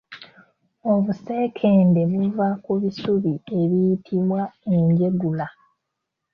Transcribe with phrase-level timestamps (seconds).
[0.93, 4.41] Obusekende buva ku bisubi ebiyitibwa
[4.75, 5.47] Enjegula.